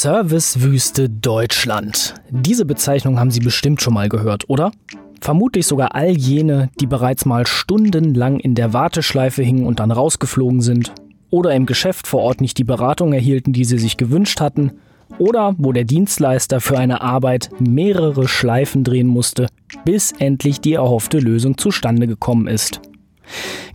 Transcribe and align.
Servicewüste 0.00 1.10
Deutschland. 1.10 2.14
Diese 2.30 2.64
Bezeichnung 2.64 3.20
haben 3.20 3.30
Sie 3.30 3.40
bestimmt 3.40 3.82
schon 3.82 3.92
mal 3.92 4.08
gehört, 4.08 4.48
oder? 4.48 4.72
Vermutlich 5.20 5.66
sogar 5.66 5.94
all 5.94 6.16
jene, 6.16 6.70
die 6.80 6.86
bereits 6.86 7.26
mal 7.26 7.46
stundenlang 7.46 8.40
in 8.40 8.54
der 8.54 8.72
Warteschleife 8.72 9.42
hingen 9.42 9.66
und 9.66 9.78
dann 9.78 9.90
rausgeflogen 9.90 10.62
sind. 10.62 10.94
Oder 11.28 11.54
im 11.54 11.66
Geschäft 11.66 12.06
vor 12.06 12.22
Ort 12.22 12.40
nicht 12.40 12.56
die 12.56 12.64
Beratung 12.64 13.12
erhielten, 13.12 13.52
die 13.52 13.66
sie 13.66 13.76
sich 13.76 13.98
gewünscht 13.98 14.40
hatten. 14.40 14.72
Oder 15.18 15.54
wo 15.58 15.70
der 15.70 15.84
Dienstleister 15.84 16.62
für 16.62 16.78
eine 16.78 17.02
Arbeit 17.02 17.50
mehrere 17.58 18.26
Schleifen 18.26 18.84
drehen 18.84 19.06
musste, 19.06 19.48
bis 19.84 20.12
endlich 20.12 20.62
die 20.62 20.72
erhoffte 20.72 21.18
Lösung 21.18 21.58
zustande 21.58 22.06
gekommen 22.06 22.46
ist. 22.46 22.80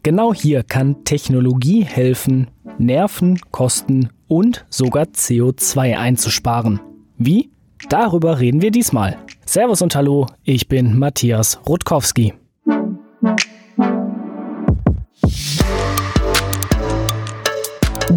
Genau 0.02 0.34
hier 0.34 0.64
kann 0.64 1.04
Technologie 1.04 1.84
helfen, 1.84 2.48
Nerven, 2.80 3.39
Kosten 3.52 4.10
und 4.28 4.66
sogar 4.70 5.05
CO2 5.05 5.98
einzusparen. 5.98 6.80
Wie? 7.18 7.52
Darüber 7.89 8.39
reden 8.39 8.61
wir 8.61 8.71
diesmal. 8.71 9.18
Servus 9.46 9.82
und 9.82 9.96
Hallo, 9.96 10.28
ich 10.43 10.68
bin 10.68 10.97
Matthias 10.97 11.60
Rutkowski. 11.68 12.33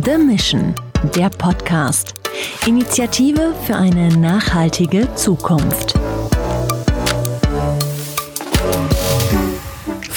The 0.05 0.16
Mission, 0.16 0.75
der 1.15 1.29
Podcast. 1.29 2.15
Initiative 2.66 3.52
für 3.65 3.77
eine 3.77 4.09
nachhaltige 4.16 5.13
Zukunft. 5.15 5.98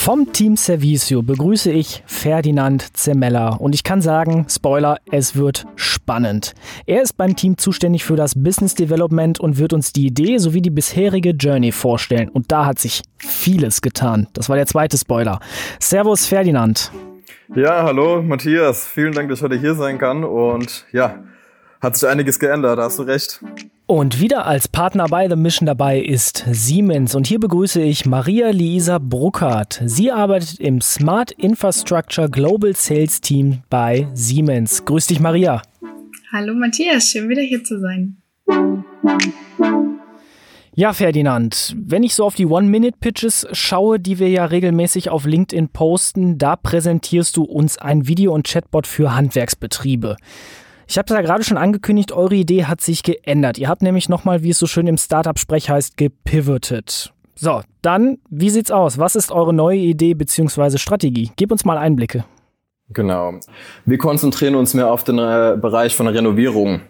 Vom 0.03 0.33
Team 0.33 0.57
Servicio 0.57 1.21
begrüße 1.21 1.71
ich 1.71 2.01
Ferdinand 2.07 2.97
Zemella 2.97 3.49
und 3.49 3.75
ich 3.75 3.83
kann 3.83 4.01
sagen, 4.01 4.47
Spoiler, 4.49 4.97
es 5.11 5.35
wird 5.35 5.67
spannend. 5.75 6.55
Er 6.87 7.03
ist 7.03 7.17
beim 7.17 7.35
Team 7.35 7.59
zuständig 7.59 8.03
für 8.03 8.15
das 8.15 8.33
Business 8.33 8.73
Development 8.73 9.39
und 9.39 9.59
wird 9.59 9.73
uns 9.73 9.93
die 9.93 10.07
Idee 10.07 10.39
sowie 10.39 10.63
die 10.63 10.71
bisherige 10.71 11.29
Journey 11.29 11.71
vorstellen 11.71 12.29
und 12.29 12.51
da 12.51 12.65
hat 12.65 12.79
sich 12.79 13.03
vieles 13.19 13.83
getan. 13.83 14.25
Das 14.33 14.49
war 14.49 14.55
der 14.55 14.65
zweite 14.65 14.97
Spoiler. 14.97 15.39
Servus 15.79 16.25
Ferdinand. 16.25 16.91
Ja, 17.53 17.83
hallo 17.83 18.23
Matthias, 18.23 18.87
vielen 18.87 19.13
Dank, 19.13 19.29
dass 19.29 19.37
ich 19.37 19.43
heute 19.43 19.59
hier 19.59 19.75
sein 19.75 19.99
kann 19.99 20.23
und 20.23 20.87
ja, 20.91 21.23
hat 21.79 21.95
sich 21.95 22.09
einiges 22.09 22.39
geändert, 22.39 22.79
da 22.79 22.85
hast 22.85 22.97
du 22.97 23.03
recht. 23.03 23.39
Und 23.91 24.21
wieder 24.21 24.45
als 24.45 24.69
Partner 24.69 25.07
bei 25.09 25.27
The 25.27 25.35
Mission 25.35 25.65
dabei 25.65 25.99
ist 25.99 26.45
Siemens. 26.49 27.13
Und 27.13 27.27
hier 27.27 27.41
begrüße 27.41 27.81
ich 27.81 28.05
Maria 28.05 28.51
Luisa 28.51 28.99
Bruckert. 28.99 29.81
Sie 29.83 30.13
arbeitet 30.13 30.61
im 30.61 30.79
Smart 30.79 31.31
Infrastructure 31.31 32.29
Global 32.29 32.73
Sales 32.73 33.19
Team 33.19 33.63
bei 33.69 34.07
Siemens. 34.13 34.85
Grüß 34.85 35.07
dich, 35.07 35.19
Maria. 35.19 35.61
Hallo, 36.31 36.53
Matthias. 36.53 37.09
Schön, 37.09 37.27
wieder 37.27 37.41
hier 37.41 37.65
zu 37.65 37.81
sein. 37.81 38.15
Ja, 40.73 40.93
Ferdinand, 40.93 41.75
wenn 41.77 42.03
ich 42.03 42.15
so 42.15 42.23
auf 42.23 42.35
die 42.35 42.45
One-Minute-Pitches 42.45 43.47
schaue, 43.51 43.99
die 43.99 44.19
wir 44.19 44.29
ja 44.29 44.45
regelmäßig 44.45 45.09
auf 45.09 45.25
LinkedIn 45.25 45.67
posten, 45.67 46.37
da 46.37 46.55
präsentierst 46.55 47.35
du 47.35 47.43
uns 47.43 47.77
ein 47.77 48.07
Video- 48.07 48.33
und 48.33 48.47
Chatbot 48.47 48.87
für 48.87 49.13
Handwerksbetriebe. 49.13 50.15
Ich 50.91 50.97
habe 50.97 51.05
es 51.05 51.15
ja 51.15 51.21
gerade 51.21 51.45
schon 51.45 51.55
angekündigt, 51.57 52.11
eure 52.11 52.35
Idee 52.35 52.65
hat 52.65 52.81
sich 52.81 53.01
geändert. 53.01 53.57
Ihr 53.57 53.69
habt 53.69 53.81
nämlich 53.81 54.09
nochmal, 54.09 54.43
wie 54.43 54.49
es 54.49 54.59
so 54.59 54.67
schön 54.67 54.87
im 54.87 54.97
Startup-Sprech 54.97 55.69
heißt, 55.69 55.95
gepivotet. 55.95 57.13
So, 57.33 57.61
dann, 57.81 58.17
wie 58.29 58.49
sieht's 58.49 58.71
aus? 58.71 58.97
Was 58.97 59.15
ist 59.15 59.31
eure 59.31 59.53
neue 59.53 59.77
Idee 59.77 60.15
bzw. 60.15 60.77
Strategie? 60.77 61.31
Gib 61.37 61.53
uns 61.53 61.63
mal 61.63 61.77
Einblicke. 61.77 62.25
Genau. 62.89 63.35
Wir 63.85 63.97
konzentrieren 63.99 64.55
uns 64.55 64.73
mehr 64.73 64.91
auf 64.91 65.05
den 65.05 65.17
äh, 65.17 65.55
Bereich 65.55 65.95
von 65.95 66.09
Renovierung, 66.09 66.81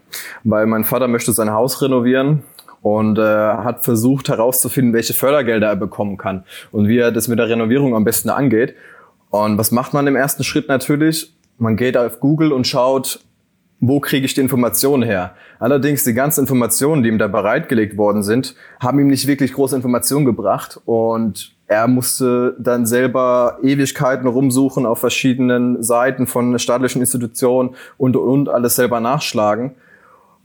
weil 0.43 0.65
mein 0.65 0.83
Vater 0.83 1.07
möchte 1.07 1.31
sein 1.31 1.51
Haus 1.51 1.79
renovieren 1.83 2.41
und 2.81 3.19
äh, 3.19 3.21
hat 3.21 3.83
versucht 3.83 4.29
herauszufinden, 4.29 4.95
welche 4.95 5.13
Fördergelder 5.13 5.67
er 5.67 5.75
bekommen 5.75 6.17
kann 6.17 6.45
und 6.71 6.87
wie 6.87 6.97
er 6.97 7.11
das 7.11 7.27
mit 7.27 7.37
der 7.37 7.49
Renovierung 7.49 7.95
am 7.95 8.03
besten 8.03 8.31
angeht. 8.31 8.73
Und 9.29 9.59
was 9.59 9.69
macht 9.69 9.93
man 9.93 10.07
im 10.07 10.15
ersten 10.15 10.43
Schritt 10.43 10.69
natürlich? 10.69 11.35
Man 11.59 11.75
geht 11.75 11.95
auf 11.95 12.19
Google 12.19 12.51
und 12.51 12.65
schaut, 12.65 13.19
wo 13.81 13.99
kriege 13.99 14.25
ich 14.25 14.35
die 14.35 14.41
Informationen 14.41 15.01
her? 15.01 15.33
Allerdings 15.59 16.03
die 16.03 16.13
ganzen 16.13 16.41
Informationen, 16.41 17.01
die 17.01 17.09
ihm 17.09 17.17
da 17.17 17.27
bereitgelegt 17.27 17.97
worden 17.97 18.21
sind, 18.21 18.55
haben 18.79 18.99
ihm 18.99 19.07
nicht 19.07 19.25
wirklich 19.25 19.53
große 19.53 19.75
Informationen 19.75 20.23
gebracht 20.23 20.79
und 20.85 21.55
er 21.65 21.87
musste 21.87 22.55
dann 22.59 22.85
selber 22.85 23.57
Ewigkeiten 23.63 24.27
rumsuchen 24.27 24.85
auf 24.85 24.99
verschiedenen 24.99 25.81
Seiten 25.81 26.27
von 26.27 26.59
staatlichen 26.59 27.01
Institutionen 27.01 27.75
und, 27.97 28.15
und 28.15 28.49
alles 28.49 28.75
selber 28.75 28.99
nachschlagen, 28.99 29.75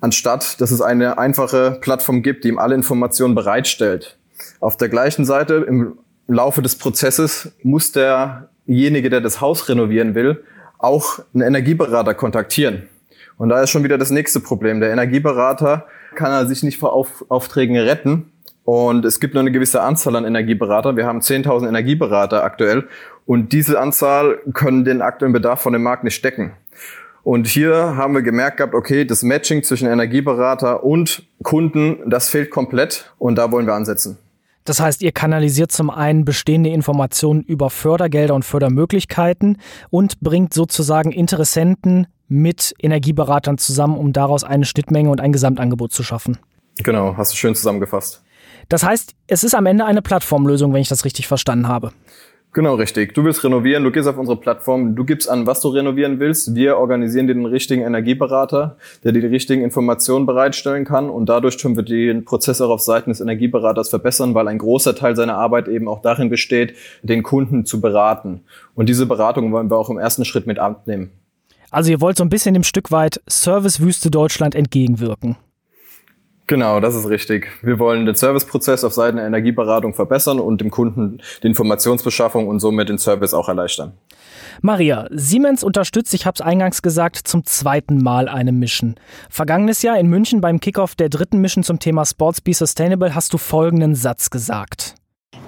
anstatt 0.00 0.60
dass 0.62 0.70
es 0.70 0.80
eine 0.80 1.18
einfache 1.18 1.78
Plattform 1.82 2.22
gibt, 2.22 2.44
die 2.44 2.48
ihm 2.48 2.58
alle 2.58 2.74
Informationen 2.74 3.34
bereitstellt. 3.34 4.16
Auf 4.60 4.78
der 4.78 4.88
gleichen 4.88 5.26
Seite 5.26 5.56
im 5.56 5.98
Laufe 6.26 6.62
des 6.62 6.76
Prozesses 6.76 7.52
muss 7.62 7.92
derjenige, 7.92 9.10
der 9.10 9.20
das 9.20 9.42
Haus 9.42 9.68
renovieren 9.68 10.14
will, 10.14 10.42
auch 10.78 11.18
einen 11.34 11.42
Energieberater 11.42 12.14
kontaktieren. 12.14 12.88
Und 13.38 13.50
da 13.50 13.62
ist 13.62 13.70
schon 13.70 13.84
wieder 13.84 13.98
das 13.98 14.10
nächste 14.10 14.40
Problem. 14.40 14.80
Der 14.80 14.90
Energieberater 14.90 15.86
kann 16.14 16.32
er 16.32 16.46
sich 16.46 16.62
nicht 16.62 16.78
vor 16.78 16.92
Auf 16.92 17.24
Aufträgen 17.28 17.76
retten. 17.76 18.32
Und 18.64 19.04
es 19.04 19.20
gibt 19.20 19.34
nur 19.34 19.42
eine 19.42 19.52
gewisse 19.52 19.80
Anzahl 19.82 20.16
an 20.16 20.24
Energieberater. 20.24 20.96
Wir 20.96 21.06
haben 21.06 21.20
10.000 21.20 21.68
Energieberater 21.68 22.42
aktuell. 22.42 22.88
Und 23.24 23.52
diese 23.52 23.78
Anzahl 23.80 24.38
können 24.54 24.84
den 24.84 25.02
aktuellen 25.02 25.32
Bedarf 25.32 25.60
von 25.60 25.72
dem 25.72 25.82
Markt 25.82 26.02
nicht 26.02 26.24
decken. 26.24 26.52
Und 27.22 27.46
hier 27.46 27.96
haben 27.96 28.14
wir 28.14 28.22
gemerkt 28.22 28.58
gehabt, 28.58 28.74
okay, 28.74 29.04
das 29.04 29.22
Matching 29.22 29.62
zwischen 29.62 29.88
Energieberater 29.88 30.84
und 30.84 31.24
Kunden, 31.42 31.98
das 32.06 32.28
fehlt 32.28 32.50
komplett. 32.50 33.12
Und 33.18 33.36
da 33.36 33.52
wollen 33.52 33.66
wir 33.66 33.74
ansetzen. 33.74 34.18
Das 34.64 34.80
heißt, 34.80 35.00
ihr 35.02 35.12
kanalisiert 35.12 35.70
zum 35.70 35.90
einen 35.90 36.24
bestehende 36.24 36.70
Informationen 36.70 37.42
über 37.42 37.70
Fördergelder 37.70 38.34
und 38.34 38.44
Fördermöglichkeiten 38.44 39.58
und 39.90 40.20
bringt 40.20 40.52
sozusagen 40.52 41.12
Interessenten 41.12 42.08
mit 42.28 42.74
Energieberatern 42.80 43.58
zusammen, 43.58 43.96
um 43.96 44.12
daraus 44.12 44.44
eine 44.44 44.64
Schnittmenge 44.64 45.10
und 45.10 45.20
ein 45.20 45.32
Gesamtangebot 45.32 45.92
zu 45.92 46.02
schaffen. 46.02 46.38
Genau, 46.82 47.16
hast 47.16 47.32
du 47.32 47.36
schön 47.36 47.54
zusammengefasst. 47.54 48.22
Das 48.68 48.82
heißt, 48.82 49.14
es 49.26 49.44
ist 49.44 49.54
am 49.54 49.66
Ende 49.66 49.84
eine 49.84 50.02
Plattformlösung, 50.02 50.72
wenn 50.72 50.80
ich 50.80 50.88
das 50.88 51.04
richtig 51.04 51.28
verstanden 51.28 51.68
habe. 51.68 51.92
Genau, 52.56 52.74
richtig. 52.74 53.12
Du 53.12 53.22
willst 53.22 53.44
renovieren, 53.44 53.84
du 53.84 53.90
gehst 53.90 54.08
auf 54.08 54.16
unsere 54.16 54.40
Plattform, 54.40 54.96
du 54.96 55.04
gibst 55.04 55.28
an, 55.28 55.46
was 55.46 55.60
du 55.60 55.68
renovieren 55.68 56.20
willst. 56.20 56.54
Wir 56.54 56.78
organisieren 56.78 57.26
dir 57.26 57.34
den 57.34 57.44
richtigen 57.44 57.82
Energieberater, 57.82 58.78
der 59.04 59.12
dir 59.12 59.20
die 59.20 59.26
richtigen 59.26 59.62
Informationen 59.62 60.24
bereitstellen 60.24 60.86
kann 60.86 61.10
und 61.10 61.28
dadurch 61.28 61.58
können 61.58 61.76
wir 61.76 61.82
den 61.82 62.24
Prozess 62.24 62.62
auch 62.62 62.70
auf 62.70 62.80
Seiten 62.80 63.10
des 63.10 63.20
Energieberaters 63.20 63.90
verbessern, 63.90 64.34
weil 64.34 64.48
ein 64.48 64.56
großer 64.56 64.94
Teil 64.94 65.14
seiner 65.16 65.36
Arbeit 65.36 65.68
eben 65.68 65.86
auch 65.86 66.00
darin 66.00 66.30
besteht, 66.30 66.74
den 67.02 67.22
Kunden 67.22 67.66
zu 67.66 67.82
beraten. 67.82 68.40
Und 68.74 68.88
diese 68.88 69.04
Beratung 69.04 69.52
wollen 69.52 69.70
wir 69.70 69.76
auch 69.76 69.90
im 69.90 69.98
ersten 69.98 70.24
Schritt 70.24 70.46
mit 70.46 70.58
abnehmen. 70.58 71.10
Also 71.70 71.90
ihr 71.90 72.00
wollt 72.00 72.16
so 72.16 72.24
ein 72.24 72.28
bisschen 72.28 72.54
dem 72.54 72.62
Stück 72.62 72.90
weit 72.90 73.20
Servicewüste 73.28 74.10
Deutschland 74.10 74.54
entgegenwirken. 74.54 75.36
Genau, 76.48 76.78
das 76.78 76.94
ist 76.94 77.08
richtig. 77.08 77.48
Wir 77.62 77.80
wollen 77.80 78.06
den 78.06 78.14
Serviceprozess 78.14 78.84
auf 78.84 78.92
Seiten 78.92 79.16
der 79.16 79.26
Energieberatung 79.26 79.94
verbessern 79.94 80.38
und 80.38 80.60
dem 80.60 80.70
Kunden 80.70 81.18
die 81.42 81.48
Informationsbeschaffung 81.48 82.46
und 82.46 82.60
somit 82.60 82.88
den 82.88 82.98
Service 82.98 83.34
auch 83.34 83.48
erleichtern. 83.48 83.94
Maria, 84.62 85.08
Siemens 85.10 85.64
unterstützt, 85.64 86.14
ich 86.14 86.24
habe 86.24 86.36
es 86.36 86.40
eingangs 86.40 86.82
gesagt, 86.82 87.16
zum 87.16 87.44
zweiten 87.44 87.98
Mal 87.98 88.28
eine 88.28 88.52
Mission. 88.52 88.94
Vergangenes 89.28 89.82
Jahr 89.82 89.98
in 89.98 90.06
München 90.06 90.40
beim 90.40 90.60
Kickoff 90.60 90.94
der 90.94 91.08
dritten 91.08 91.40
Mission 91.40 91.64
zum 91.64 91.80
Thema 91.80 92.04
Sports 92.06 92.40
Be 92.40 92.54
Sustainable 92.54 93.14
hast 93.14 93.32
du 93.32 93.38
folgenden 93.38 93.96
Satz 93.96 94.30
gesagt. 94.30 94.94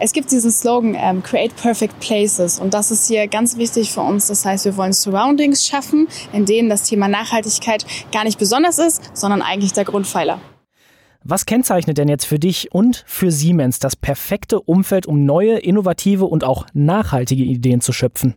Es 0.00 0.12
gibt 0.12 0.30
diesen 0.30 0.52
Slogan 0.52 0.96
ähm, 0.96 1.24
Create 1.24 1.54
Perfect 1.56 1.98
Places 1.98 2.60
und 2.60 2.72
das 2.72 2.92
ist 2.92 3.08
hier 3.08 3.26
ganz 3.26 3.56
wichtig 3.56 3.90
für 3.90 4.00
uns. 4.00 4.28
Das 4.28 4.44
heißt, 4.44 4.64
wir 4.64 4.76
wollen 4.76 4.92
Surroundings 4.92 5.66
schaffen, 5.66 6.06
in 6.32 6.44
denen 6.44 6.68
das 6.68 6.84
Thema 6.84 7.08
Nachhaltigkeit 7.08 7.84
gar 8.12 8.22
nicht 8.22 8.38
besonders 8.38 8.78
ist, 8.78 9.10
sondern 9.14 9.42
eigentlich 9.42 9.72
der 9.72 9.84
Grundpfeiler. 9.84 10.40
Was 11.24 11.46
kennzeichnet 11.46 11.98
denn 11.98 12.08
jetzt 12.08 12.26
für 12.26 12.38
dich 12.38 12.72
und 12.72 13.02
für 13.08 13.32
Siemens 13.32 13.80
das 13.80 13.96
perfekte 13.96 14.60
Umfeld, 14.60 15.06
um 15.06 15.24
neue, 15.24 15.58
innovative 15.58 16.26
und 16.26 16.44
auch 16.44 16.66
nachhaltige 16.74 17.42
Ideen 17.42 17.80
zu 17.80 17.92
schöpfen? 17.92 18.36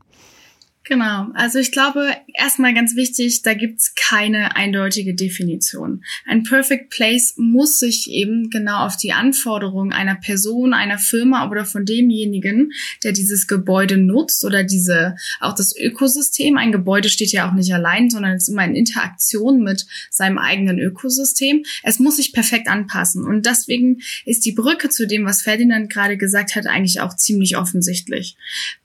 Genau, 0.83 1.27
also 1.35 1.59
ich 1.59 1.71
glaube, 1.71 2.11
erstmal 2.33 2.73
ganz 2.73 2.95
wichtig, 2.95 3.43
da 3.43 3.53
gibt's 3.53 3.93
keine 3.93 4.55
eindeutige 4.55 5.13
Definition. 5.13 6.03
Ein 6.25 6.41
Perfect 6.41 6.89
Place 6.89 7.35
muss 7.37 7.77
sich 7.77 8.09
eben 8.09 8.49
genau 8.49 8.85
auf 8.87 8.97
die 8.97 9.11
Anforderungen 9.11 9.93
einer 9.93 10.15
Person, 10.15 10.73
einer 10.73 10.97
Firma 10.97 11.47
oder 11.47 11.65
von 11.65 11.85
demjenigen, 11.85 12.71
der 13.03 13.11
dieses 13.11 13.45
Gebäude 13.45 13.97
nutzt 13.97 14.43
oder 14.43 14.63
diese, 14.63 15.15
auch 15.39 15.53
das 15.53 15.77
Ökosystem. 15.77 16.57
Ein 16.57 16.71
Gebäude 16.71 17.09
steht 17.09 17.31
ja 17.31 17.47
auch 17.47 17.53
nicht 17.53 17.71
allein, 17.71 18.09
sondern 18.09 18.33
es 18.33 18.47
ist 18.47 18.49
immer 18.49 18.65
in 18.65 18.75
Interaktion 18.75 19.61
mit 19.61 19.85
seinem 20.09 20.39
eigenen 20.39 20.79
Ökosystem. 20.79 21.63
Es 21.83 21.99
muss 21.99 22.17
sich 22.17 22.33
perfekt 22.33 22.67
anpassen. 22.67 23.23
Und 23.23 23.45
deswegen 23.45 24.01
ist 24.25 24.45
die 24.45 24.51
Brücke 24.51 24.89
zu 24.89 25.05
dem, 25.05 25.25
was 25.25 25.43
Ferdinand 25.43 25.91
gerade 25.91 26.17
gesagt 26.17 26.55
hat, 26.55 26.65
eigentlich 26.65 27.01
auch 27.01 27.15
ziemlich 27.15 27.55
offensichtlich. 27.55 28.35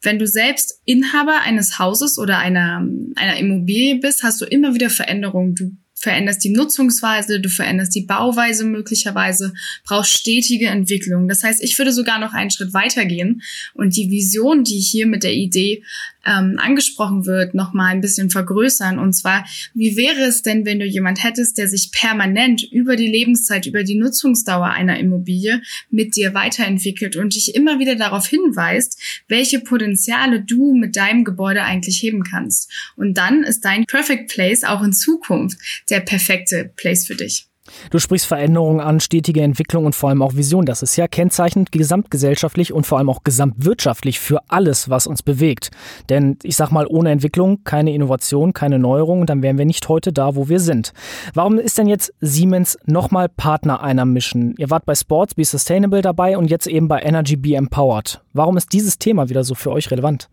Wenn 0.03 0.19
du 0.19 0.27
selbst 0.27 0.83
Inhaber 0.85 1.41
eines 1.41 1.79
Hauses 1.79 1.86
Hauses 1.87 2.19
oder 2.19 2.39
einer, 2.39 2.87
einer 3.15 3.37
Immobilie 3.39 3.97
bist, 3.97 4.23
hast 4.23 4.41
du 4.41 4.45
immer 4.45 4.75
wieder 4.75 4.91
Veränderungen. 4.91 5.55
Du 5.55 5.71
veränderst 5.95 6.45
die 6.45 6.51
Nutzungsweise, 6.51 7.41
du 7.41 7.49
veränderst 7.49 7.95
die 7.95 8.03
Bauweise 8.03 8.65
möglicherweise, 8.65 9.55
brauchst 9.85 10.13
stetige 10.13 10.67
Entwicklung. 10.67 11.27
Das 11.27 11.43
heißt, 11.43 11.63
ich 11.63 11.79
würde 11.79 11.93
sogar 11.93 12.19
noch 12.19 12.35
einen 12.35 12.51
Schritt 12.51 12.75
weitergehen 12.75 13.43
und 13.75 13.97
die 13.97 14.11
Vision, 14.11 14.63
die 14.63 14.79
hier 14.79 15.07
mit 15.07 15.23
der 15.23 15.33
Idee 15.33 15.83
ähm, 16.27 16.59
angesprochen 16.59 17.25
wird, 17.25 17.55
noch 17.55 17.73
mal 17.73 17.87
ein 17.87 18.01
bisschen 18.01 18.31
vergrößern. 18.31 18.99
Und 18.99 19.15
zwar, 19.15 19.47
wie 19.75 19.97
wäre 19.97 20.23
es 20.23 20.43
denn, 20.43 20.67
wenn 20.67 20.81
du 20.81 20.85
jemand 20.85 21.23
hättest, 21.23 21.59
der 21.59 21.69
sich 21.69 21.93
permanent 21.93 22.63
über 22.63 22.97
die 22.97 23.07
Lebenszeit, 23.07 23.67
über 23.67 23.85
die 23.85 23.95
Nutzungsdauer 23.95 24.71
einer 24.71 24.99
Immobilie 24.99 25.63
mit 25.91 26.17
dir 26.17 26.35
weiterentwickelt 26.35 27.17
und 27.17 27.35
dich 27.35 27.55
immer 27.55 27.79
wieder 27.79 27.95
darauf 27.95 28.27
hinweist, 28.27 29.01
welche 29.29 29.61
Potenziale 29.61 30.43
du 30.43 30.75
mit 30.75 30.97
deinem 30.97 31.25
Gebäude 31.25 31.63
eigentlich 31.63 32.03
heben 32.03 32.23
kannst. 32.25 32.71
Und 32.97 33.17
dann 33.17 33.45
ist 33.45 33.65
dein 33.65 33.85
Perfect 33.87 34.31
Place 34.31 34.65
auch 34.65 34.83
in 34.83 34.93
Zukunft 34.93 35.59
der 35.91 36.01
perfekte 36.01 36.71
Place 36.77 37.07
für 37.07 37.15
dich. 37.15 37.47
Du 37.91 37.99
sprichst 37.99 38.27
Veränderungen 38.27 38.81
an, 38.81 39.01
stetige 39.01 39.43
Entwicklung 39.43 39.87
und 39.87 39.95
vor 39.95 40.11
allem 40.11 40.23
auch 40.23 40.35
Vision. 40.35 40.67
Das 40.67 40.83
ist 40.83 40.97
ja 40.97 41.09
kennzeichnend 41.09 41.73
gesamtgesellschaftlich 41.73 42.73
und 42.73 42.87
vor 42.87 42.99
allem 42.99 43.09
auch 43.09 43.25
gesamtwirtschaftlich 43.25 44.21
für 44.21 44.41
alles, 44.49 44.91
was 44.91 45.07
uns 45.07 45.23
bewegt. 45.23 45.71
Denn 46.09 46.39
ich 46.43 46.57
sag 46.57 46.71
mal, 46.71 46.87
ohne 46.87 47.11
Entwicklung 47.11 47.65
keine 47.65 47.93
Innovation, 47.93 48.53
keine 48.53 48.79
Neuerung, 48.79 49.27
dann 49.27 49.43
wären 49.43 49.59
wir 49.59 49.67
nicht 49.67 49.89
heute 49.89 50.13
da, 50.13 50.37
wo 50.37 50.49
wir 50.49 50.61
sind. 50.61 50.93
Warum 51.35 51.59
ist 51.59 51.79
denn 51.79 51.87
jetzt 51.87 52.13
Siemens 52.21 52.79
nochmal 52.87 53.29
Partner 53.29 53.83
einer 53.83 54.05
Mission? 54.05 54.55
Ihr 54.59 54.71
wart 54.71 54.87
bei 54.87 54.95
Sports 54.95 55.35
Be 55.35 55.45
Sustainable 55.45 56.03
dabei 56.03 56.39
und 56.39 56.51
jetzt 56.51 56.67
eben 56.67 56.89
bei 56.89 57.01
Energy 57.03 57.37
Be 57.37 57.55
Empowered. 57.55 58.21
Warum 58.33 58.57
ist 58.57 58.73
dieses 58.73 58.99
Thema 58.99 59.29
wieder 59.29 59.45
so 59.45 59.55
für 59.55 59.71
euch 59.71 59.91
relevant? 59.91 60.29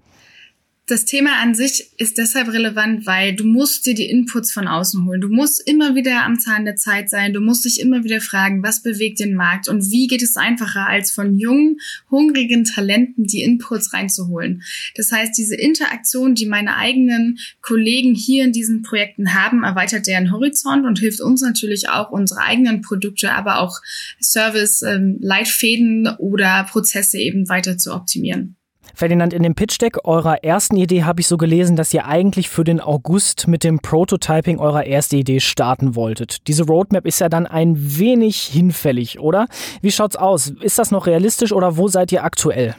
Das 0.85 1.05
Thema 1.05 1.41
an 1.41 1.55
sich 1.55 1.91
ist 1.97 2.17
deshalb 2.17 2.49
relevant, 2.49 3.05
weil 3.05 3.33
du 3.33 3.45
musst 3.45 3.85
dir 3.85 3.93
die 3.93 4.09
Inputs 4.09 4.51
von 4.51 4.67
außen 4.67 5.05
holen. 5.05 5.21
Du 5.21 5.29
musst 5.29 5.65
immer 5.65 5.95
wieder 5.95 6.25
am 6.25 6.39
Zahn 6.39 6.65
der 6.65 6.75
Zeit 6.75 7.09
sein. 7.09 7.31
Du 7.31 7.39
musst 7.39 7.63
dich 7.63 7.79
immer 7.79 8.03
wieder 8.03 8.19
fragen, 8.19 8.63
was 8.63 8.83
bewegt 8.83 9.21
den 9.21 9.33
Markt 9.33 9.69
und 9.69 9.91
wie 9.91 10.07
geht 10.07 10.21
es 10.21 10.35
einfacher, 10.35 10.85
als 10.85 11.11
von 11.11 11.39
jungen, 11.39 11.79
hungrigen 12.11 12.65
Talenten 12.65 13.23
die 13.23 13.43
Inputs 13.43 13.93
reinzuholen. 13.93 14.61
Das 14.95 15.09
heißt, 15.09 15.37
diese 15.37 15.55
Interaktion, 15.55 16.35
die 16.35 16.47
meine 16.47 16.75
eigenen 16.75 17.39
Kollegen 17.61 18.13
hier 18.13 18.43
in 18.43 18.51
diesen 18.51 18.81
Projekten 18.81 19.33
haben, 19.33 19.63
erweitert 19.63 20.05
deren 20.05 20.33
Horizont 20.33 20.85
und 20.85 20.99
hilft 20.99 21.21
uns 21.21 21.41
natürlich 21.41 21.87
auch, 21.87 22.11
unsere 22.11 22.41
eigenen 22.41 22.81
Produkte, 22.81 23.31
aber 23.31 23.59
auch 23.59 23.79
Service, 24.21 24.81
ähm, 24.81 25.17
Leitfäden 25.21 26.09
oder 26.17 26.65
Prozesse 26.69 27.19
eben 27.19 27.47
weiter 27.47 27.77
zu 27.77 27.93
optimieren. 27.93 28.57
Ferdinand, 28.95 29.33
in 29.33 29.43
dem 29.43 29.55
Pitch-Deck 29.55 30.05
eurer 30.05 30.43
ersten 30.43 30.77
Idee 30.77 31.03
habe 31.03 31.21
ich 31.21 31.27
so 31.27 31.37
gelesen, 31.37 31.75
dass 31.75 31.93
ihr 31.93 32.05
eigentlich 32.05 32.49
für 32.49 32.63
den 32.63 32.79
August 32.79 33.47
mit 33.47 33.63
dem 33.63 33.79
Prototyping 33.79 34.59
eurer 34.59 34.85
ersten 34.85 35.15
Idee 35.15 35.39
starten 35.39 35.95
wolltet. 35.95 36.47
Diese 36.47 36.65
Roadmap 36.65 37.05
ist 37.07 37.19
ja 37.19 37.29
dann 37.29 37.47
ein 37.47 37.75
wenig 37.77 38.37
hinfällig, 38.37 39.19
oder? 39.19 39.47
Wie 39.81 39.91
schaut's 39.91 40.15
aus? 40.15 40.53
Ist 40.61 40.77
das 40.77 40.91
noch 40.91 41.07
realistisch 41.07 41.51
oder 41.51 41.77
wo 41.77 41.87
seid 41.87 42.11
ihr 42.11 42.23
aktuell? 42.23 42.75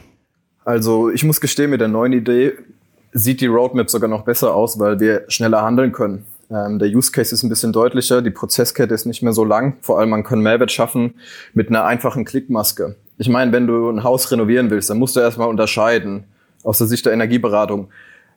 Also, 0.63 1.09
ich 1.09 1.23
muss 1.23 1.41
gestehen, 1.41 1.69
mit 1.69 1.81
der 1.81 1.89
neuen 1.89 2.13
Idee 2.13 2.53
sieht 3.11 3.41
die 3.41 3.47
Roadmap 3.47 3.89
sogar 3.89 4.09
noch 4.09 4.23
besser 4.23 4.55
aus, 4.55 4.79
weil 4.79 4.99
wir 4.99 5.25
schneller 5.27 5.61
handeln 5.61 5.91
können. 5.91 6.25
Ähm, 6.49 6.79
der 6.79 6.89
Use 6.89 7.11
Case 7.11 7.33
ist 7.33 7.43
ein 7.43 7.49
bisschen 7.49 7.73
deutlicher, 7.73 8.21
die 8.21 8.31
Prozesskette 8.31 8.93
ist 8.93 9.05
nicht 9.05 9.21
mehr 9.21 9.33
so 9.33 9.43
lang. 9.43 9.77
Vor 9.81 9.99
allem, 9.99 10.09
man 10.09 10.23
kann 10.23 10.39
Mehrwert 10.39 10.71
schaffen 10.71 11.15
mit 11.53 11.69
einer 11.69 11.85
einfachen 11.85 12.25
Klickmaske 12.25 12.95
ich 13.17 13.29
meine, 13.29 13.51
wenn 13.51 13.67
du 13.67 13.89
ein 13.89 14.03
Haus 14.03 14.31
renovieren 14.31 14.69
willst, 14.69 14.89
dann 14.89 14.99
musst 14.99 15.15
du 15.15 15.19
erstmal 15.19 15.47
unterscheiden 15.47 16.25
aus 16.63 16.79
der 16.79 16.87
Sicht 16.87 17.05
der 17.05 17.13
Energieberatung. 17.13 17.89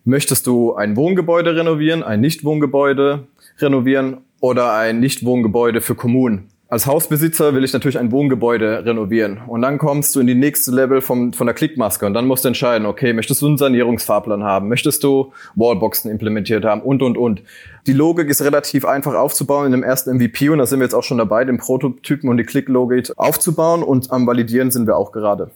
Möchtest 0.05 0.47
du 0.47 0.75
ein 0.75 0.97
Wohngebäude 0.97 1.57
renovieren, 1.57 2.03
ein 2.03 2.21
Nichtwohngebäude 2.21 3.27
renovieren 3.59 4.19
oder 4.41 4.73
ein 4.75 5.01
Nichtwohngebäude 5.01 5.81
für 5.81 5.95
Kommunen? 5.95 6.49
Als 6.71 6.87
Hausbesitzer 6.87 7.55
will 7.55 7.65
ich 7.65 7.73
natürlich 7.73 7.99
ein 7.99 8.13
Wohngebäude 8.13 8.85
renovieren. 8.85 9.41
Und 9.47 9.63
dann 9.63 9.79
kommst 9.79 10.15
du 10.15 10.21
in 10.21 10.27
die 10.27 10.35
nächste 10.35 10.71
Level 10.71 11.01
vom, 11.01 11.33
von 11.33 11.47
der 11.47 11.55
Klickmaske 11.55 12.05
und 12.05 12.13
dann 12.13 12.27
musst 12.27 12.45
du 12.45 12.49
entscheiden, 12.49 12.87
okay, 12.87 13.15
möchtest 13.15 13.41
du 13.41 13.47
einen 13.47 13.57
Sanierungsfahrplan 13.57 14.45
haben? 14.45 14.69
Möchtest 14.69 15.03
du 15.03 15.33
Wallboxen 15.55 16.11
implementiert 16.11 16.67
haben? 16.67 16.83
Und, 16.83 17.03
und, 17.03 17.17
und. 17.17 17.43
Die 17.87 17.95
Logik 17.95 18.29
ist 18.29 18.43
relativ 18.43 18.85
einfach 18.85 19.15
aufzubauen 19.15 19.67
in 19.67 19.73
dem 19.73 19.83
ersten 19.83 20.17
MVP 20.17 20.51
und 20.51 20.59
da 20.59 20.67
sind 20.67 20.81
wir 20.81 20.85
jetzt 20.85 20.95
auch 20.95 21.03
schon 21.03 21.17
dabei, 21.17 21.47
den 21.47 21.57
Prototypen 21.57 22.29
und 22.29 22.37
die 22.37 22.45
Klicklogik 22.45 23.13
aufzubauen 23.17 23.83
und 23.83 24.13
am 24.13 24.27
Validieren 24.27 24.71
sind 24.71 24.87
wir 24.87 24.99
auch 24.99 25.11
gerade. 25.11 25.51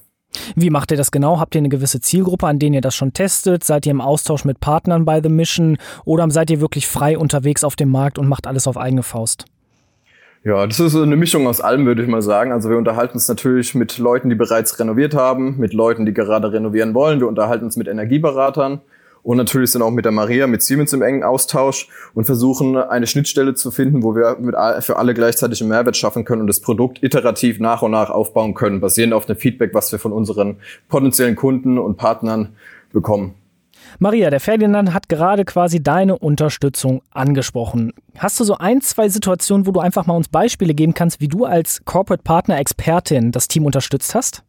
Wie 0.56 0.70
macht 0.70 0.92
ihr 0.92 0.96
das 0.96 1.10
genau? 1.10 1.38
Habt 1.38 1.54
ihr 1.54 1.58
eine 1.58 1.68
gewisse 1.68 2.00
Zielgruppe, 2.00 2.46
an 2.46 2.58
denen 2.58 2.74
ihr 2.74 2.80
das 2.80 2.94
schon 2.94 3.12
testet? 3.12 3.64
Seid 3.64 3.84
ihr 3.84 3.90
im 3.90 4.00
Austausch 4.00 4.46
mit 4.46 4.60
Partnern 4.60 5.04
bei 5.04 5.20
The 5.22 5.28
Mission 5.28 5.76
oder 6.06 6.30
seid 6.30 6.50
ihr 6.50 6.62
wirklich 6.62 6.86
frei 6.86 7.18
unterwegs 7.18 7.64
auf 7.64 7.76
dem 7.76 7.90
Markt 7.90 8.18
und 8.18 8.28
macht 8.28 8.46
alles 8.46 8.66
auf 8.66 8.78
eigene 8.78 9.02
Faust? 9.02 9.44
Ja, 10.44 10.66
das 10.66 10.80
ist 10.80 10.96
eine 10.96 11.14
Mischung 11.14 11.46
aus 11.46 11.60
allem, 11.60 11.86
würde 11.86 12.02
ich 12.02 12.08
mal 12.08 12.20
sagen. 12.20 12.50
Also 12.50 12.68
wir 12.68 12.76
unterhalten 12.76 13.14
uns 13.14 13.28
natürlich 13.28 13.76
mit 13.76 13.98
Leuten, 13.98 14.28
die 14.28 14.34
bereits 14.34 14.76
renoviert 14.78 15.14
haben, 15.14 15.56
mit 15.58 15.72
Leuten, 15.72 16.04
die 16.04 16.12
gerade 16.12 16.52
renovieren 16.52 16.94
wollen. 16.94 17.20
Wir 17.20 17.28
unterhalten 17.28 17.64
uns 17.64 17.76
mit 17.76 17.86
Energieberatern 17.86 18.80
und 19.22 19.36
natürlich 19.36 19.70
sind 19.70 19.82
auch 19.82 19.92
mit 19.92 20.04
der 20.04 20.10
Maria, 20.10 20.48
mit 20.48 20.62
Siemens 20.62 20.92
im 20.92 21.02
engen 21.02 21.22
Austausch 21.22 21.88
und 22.14 22.24
versuchen 22.24 22.76
eine 22.76 23.06
Schnittstelle 23.06 23.54
zu 23.54 23.70
finden, 23.70 24.02
wo 24.02 24.16
wir 24.16 24.36
mit, 24.40 24.56
für 24.80 24.96
alle 24.96 25.14
gleichzeitig 25.14 25.60
einen 25.60 25.70
Mehrwert 25.70 25.96
schaffen 25.96 26.24
können 26.24 26.40
und 26.40 26.48
das 26.48 26.60
Produkt 26.60 27.04
iterativ 27.04 27.60
nach 27.60 27.82
und 27.82 27.92
nach 27.92 28.10
aufbauen 28.10 28.54
können, 28.54 28.80
basierend 28.80 29.14
auf 29.14 29.26
dem 29.26 29.36
Feedback, 29.36 29.74
was 29.74 29.92
wir 29.92 30.00
von 30.00 30.12
unseren 30.12 30.56
potenziellen 30.88 31.36
Kunden 31.36 31.78
und 31.78 31.96
Partnern 31.96 32.56
bekommen. 32.92 33.34
Maria, 33.98 34.30
der 34.30 34.40
Ferdinand 34.40 34.92
hat 34.92 35.08
gerade 35.08 35.44
quasi 35.44 35.82
deine 35.82 36.18
Unterstützung 36.18 37.02
angesprochen. 37.10 37.92
Hast 38.18 38.38
du 38.40 38.44
so 38.44 38.58
ein, 38.58 38.80
zwei 38.80 39.08
Situationen, 39.08 39.66
wo 39.66 39.72
du 39.72 39.80
einfach 39.80 40.06
mal 40.06 40.14
uns 40.14 40.28
Beispiele 40.28 40.74
geben 40.74 40.94
kannst, 40.94 41.20
wie 41.20 41.28
du 41.28 41.44
als 41.44 41.84
Corporate 41.84 42.22
Partner 42.22 42.58
Expertin 42.58 43.32
das 43.32 43.48
Team 43.48 43.66
unterstützt 43.66 44.14
hast? 44.14 44.42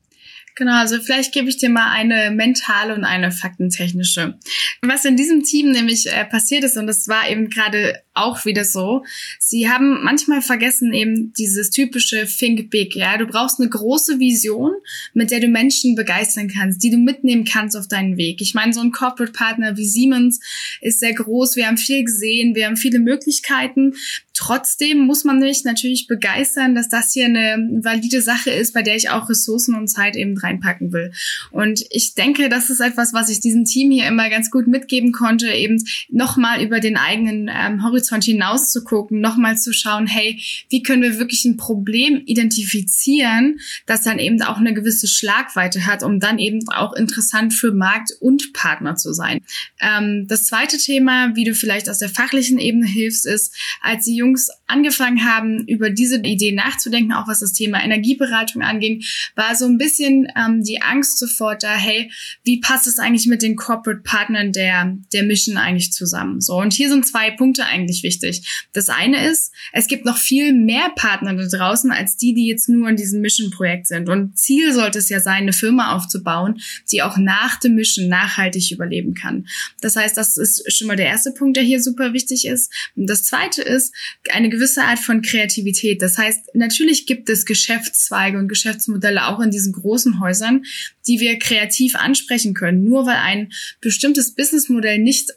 Genau, 0.56 0.80
also 0.80 1.00
vielleicht 1.00 1.34
gebe 1.34 1.50
ich 1.50 1.58
dir 1.58 1.70
mal 1.70 1.92
eine 1.92 2.30
mentale 2.30 2.94
und 2.94 3.04
eine 3.04 3.32
faktentechnische. 3.32 4.38
Was 4.82 5.04
in 5.04 5.18
diesem 5.18 5.44
Team 5.44 5.72
nämlich 5.72 6.06
äh, 6.06 6.26
passiert 6.26 6.64
ist, 6.64 6.78
und 6.78 6.86
das 6.86 7.08
war 7.08 7.28
eben 7.28 7.50
gerade 7.50 8.00
auch 8.13 8.45
wieder 8.45 8.63
so, 8.63 9.04
sie 9.39 9.69
haben 9.69 10.04
manchmal 10.04 10.42
vergessen 10.42 10.94
eben 10.94 11.33
dieses 11.33 11.69
typische 11.69 12.25
Think 12.25 12.69
Big, 12.69 12.95
ja. 12.95 13.18
Du 13.18 13.25
brauchst 13.25 13.60
eine 13.60 13.69
große 13.69 14.19
Vision, 14.19 14.71
mit 15.13 15.31
der 15.31 15.39
du 15.39 15.48
Menschen 15.48 15.95
begeistern 15.95 16.48
kannst, 16.48 16.83
die 16.83 16.92
du 16.92 16.98
mitnehmen 16.98 17.45
kannst 17.45 17.75
auf 17.75 17.88
deinen 17.88 18.18
Weg. 18.18 18.42
Ich 18.42 18.54
meine, 18.54 18.74
so 18.74 18.81
ein 18.81 18.92
Corporate 18.92 19.33
Partner 19.33 19.77
wie 19.77 19.86
Siemens 19.86 20.39
ist 20.81 21.00
sehr 21.00 21.13
groß, 21.13 21.56
wir 21.56 21.68
haben 21.68 21.77
viel 21.77 22.04
gesehen, 22.04 22.56
wir 22.56 22.68
haben 22.68 22.77
viele 22.77 23.00
Möglichkeiten. 23.00 23.94
Trotzdem 24.33 25.00
muss 25.06 25.24
man 25.24 25.39
mich 25.39 25.63
natürlich 25.63 26.07
begeistern, 26.07 26.75
dass 26.75 26.89
das 26.89 27.13
hier 27.13 27.25
eine 27.25 27.82
valide 27.84 28.22
Sache 28.22 28.50
ist, 28.50 28.74
bei 28.74 28.82
der 28.82 28.96
ich 28.96 29.10
auch 29.10 29.29
Ressourcen 29.29 29.75
und 29.75 29.88
Zeit 29.88 30.15
eben 30.15 30.38
reinpacken 30.38 30.91
will. 30.91 31.12
Und 31.51 31.86
ich 31.91 32.15
denke, 32.15 32.50
das 32.50 32.70
ist 32.70 32.79
etwas, 32.79 33.13
was 33.13 33.29
ich 33.29 33.39
diesem 33.39 33.65
Team 33.65 33.91
hier 33.91 34.08
immer 34.08 34.29
ganz 34.29 34.50
gut 34.50 34.67
mitgeben 34.67 35.12
konnte, 35.12 35.51
eben 35.51 35.84
nochmal 36.10 36.63
über 36.63 36.79
den 36.79 36.98
eigenen 36.98 37.50
ähm, 37.53 37.84
Horizont 38.03 38.24
hinaus 38.24 38.69
zu 38.69 38.83
gucken, 38.83 39.22
nochmal 39.22 39.57
zu 39.57 39.74
schauen, 39.74 40.07
hey, 40.07 40.41
wie 40.69 40.83
können 40.83 41.01
wir 41.01 41.19
wirklich 41.19 41.45
ein 41.45 41.57
Problem 41.57 42.22
identifizieren, 42.25 43.60
das 43.86 44.03
dann 44.03 44.19
eben 44.19 44.41
auch 44.41 44.57
eine 44.57 44.74
gewisse 44.74 45.07
Schlagweite 45.07 45.86
hat, 45.86 46.03
um 46.03 46.19
dann 46.19 46.39
eben 46.39 46.67
auch 46.69 46.93
interessant 46.93 47.53
für 47.53 47.72
Markt 47.72 48.12
und 48.19 48.53
Partner 48.53 48.95
zu 48.95 49.13
sein. 49.13 49.39
Ähm, 49.79 50.25
das 50.27 50.45
zweite 50.45 50.77
Thema, 50.77 51.36
wie 51.36 51.43
du 51.43 51.55
vielleicht 51.55 51.89
aus 51.89 52.00
der 52.00 52.10
fachlichen 52.10 52.60
Ebene 52.60 52.88
hilfst, 52.88 53.25
ist, 53.25 53.55
als 53.81 54.05
die 54.05 54.15
Jungs 54.15 54.50
angefangen 54.67 55.25
haben, 55.25 55.65
über 55.67 55.89
diese 55.89 56.17
Idee 56.22 56.53
nachzudenken, 56.53 57.13
auch 57.13 57.27
was 57.27 57.41
das 57.41 57.53
Thema 57.53 57.84
Energieberatung 57.84 58.62
anging, 58.62 59.03
war 59.36 59.55
so 59.55 59.65
ein 59.65 59.77
bisschen 59.77 60.27
ähm, 60.36 60.63
die 60.63 60.82
Angst 60.82 61.20
sofort 61.20 61.63
da, 61.63 61.74
hey, 61.75 62.12
wie 62.43 62.60
passt 62.60 62.88
es 62.88 62.98
eigentlich 62.98 63.27
mit 63.27 63.41
den 63.41 63.55
Corporate 63.55 64.01
Partnern 64.03 64.51
der, 64.51 64.98
der 65.12 65.24
Mission 65.24 65.58
eigentlich 65.58 65.91
zusammen? 65.91 66.39
So, 66.39 66.55
und 66.55 66.74
hier 66.74 66.89
sind 66.89 67.05
zwei 67.05 67.32
Punkte 67.32 67.65
eigentlich 67.65 68.03
wichtig. 68.03 68.65
Das 68.72 68.89
eine 68.89 69.27
ist, 69.27 69.51
es 69.74 69.88
gibt 69.88 70.05
noch 70.05 70.17
viel 70.17 70.53
mehr 70.53 70.91
Partner 70.96 71.36
da 71.36 71.46
draußen, 71.46 71.91
als 71.91 72.15
die, 72.15 72.34
die 72.34 72.48
jetzt 72.48 72.70
nur 72.70 72.89
in 72.89 72.96
diesem 72.96 73.22
Mission-Projekt 73.22 73.88
sind. 73.88 74.08
Und 74.08 74.38
Ziel 74.38 74.74
sollte 74.74 75.00
es 75.00 75.10
ja 75.10 75.20
sein, 75.20 75.43
eine 75.43 75.53
Firma 75.53 75.96
aufzubauen, 75.96 76.60
die 76.91 77.01
auch 77.01 77.17
nach 77.17 77.60
dem 77.60 77.75
Mission 77.75 78.08
nachhaltig 78.08 78.72
überleben 78.72 79.13
kann. 79.13 79.46
Das 79.82 79.96
heißt, 79.96 80.15
das 80.15 80.38
ist 80.38 80.72
schon 80.74 80.88
mal 80.88 80.96
der 80.96 81.08
erste 81.08 81.32
Punkt, 81.32 81.58
der 81.58 81.63
hier 81.63 81.82
super 81.82 82.13
wichtig 82.13 82.46
ist. 82.48 82.72
Und 82.96 83.10
das 83.10 83.24
zweite 83.24 83.62
ist, 83.62 83.93
eine 84.32 84.52
gewisse 84.53 84.83
Art 84.83 85.00
von 85.00 85.22
Kreativität. 85.22 86.01
Das 86.01 86.17
heißt, 86.17 86.55
natürlich 86.55 87.05
gibt 87.05 87.29
es 87.29 87.45
Geschäftszweige 87.45 88.38
und 88.38 88.48
Geschäftsmodelle 88.48 89.27
auch 89.27 89.39
in 89.39 89.51
diesen 89.51 89.74
großen 89.74 90.19
Häusern, 90.19 90.63
die 91.07 91.19
wir 91.19 91.39
kreativ 91.39 91.95
ansprechen 91.95 92.53
können. 92.53 92.83
Nur 92.83 93.05
weil 93.05 93.17
ein 93.17 93.51
bestimmtes 93.81 94.36
Businessmodell 94.36 95.00
nicht 95.00 95.31